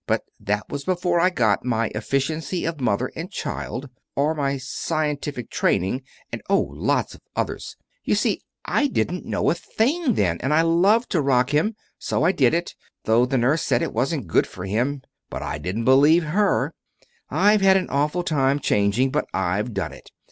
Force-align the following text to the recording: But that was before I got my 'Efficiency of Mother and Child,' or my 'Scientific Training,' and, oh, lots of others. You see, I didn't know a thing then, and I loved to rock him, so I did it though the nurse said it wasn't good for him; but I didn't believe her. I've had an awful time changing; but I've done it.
But 0.07 0.23
that 0.39 0.67
was 0.67 0.83
before 0.83 1.19
I 1.19 1.29
got 1.29 1.63
my 1.63 1.91
'Efficiency 1.93 2.65
of 2.65 2.81
Mother 2.81 3.11
and 3.15 3.29
Child,' 3.29 3.87
or 4.15 4.33
my 4.33 4.57
'Scientific 4.57 5.51
Training,' 5.51 6.01
and, 6.31 6.41
oh, 6.49 6.71
lots 6.73 7.13
of 7.13 7.21
others. 7.35 7.77
You 8.03 8.15
see, 8.15 8.41
I 8.65 8.87
didn't 8.87 9.25
know 9.27 9.51
a 9.51 9.53
thing 9.53 10.15
then, 10.15 10.39
and 10.41 10.55
I 10.55 10.63
loved 10.63 11.11
to 11.11 11.21
rock 11.21 11.51
him, 11.51 11.75
so 11.99 12.23
I 12.23 12.31
did 12.31 12.55
it 12.55 12.73
though 13.05 13.27
the 13.27 13.37
nurse 13.37 13.61
said 13.61 13.83
it 13.83 13.93
wasn't 13.93 14.25
good 14.25 14.47
for 14.47 14.65
him; 14.65 15.03
but 15.29 15.43
I 15.43 15.59
didn't 15.59 15.85
believe 15.85 16.23
her. 16.23 16.73
I've 17.29 17.61
had 17.61 17.77
an 17.77 17.87
awful 17.91 18.23
time 18.23 18.59
changing; 18.59 19.11
but 19.11 19.25
I've 19.35 19.71
done 19.71 19.93
it. 19.93 20.09